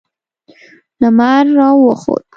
[1.01, 2.23] لمر را وخوت.